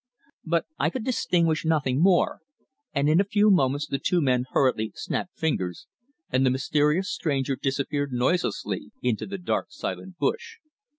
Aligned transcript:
But 0.43 0.65
I 0.79 0.89
could 0.89 1.05
distinguish 1.05 1.63
nothing 1.63 2.01
more, 2.01 2.39
and 2.91 3.07
in 3.07 3.21
a 3.21 3.23
few 3.23 3.51
moments 3.51 3.85
the 3.85 3.99
two 3.99 4.19
men 4.19 4.45
hurriedly 4.49 4.93
snapped 4.95 5.37
fingers, 5.37 5.85
and 6.31 6.43
the 6.43 6.49
mysterious 6.49 7.11
stranger 7.13 7.55
disappeared 7.55 8.11
noiselessly 8.11 8.89
into 9.03 9.27
the 9.27 9.37
dark 9.37 9.67
silent 9.69 10.17
bush. 10.17 10.57